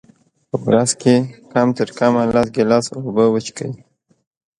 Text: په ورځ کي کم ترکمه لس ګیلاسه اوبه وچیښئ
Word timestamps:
په 0.49 0.55
ورځ 0.67 0.89
کي 1.01 1.15
کم 1.51 1.67
ترکمه 1.77 2.21
لس 2.33 2.47
ګیلاسه 2.55 2.91
اوبه 3.01 3.25
وچیښئ 3.29 3.71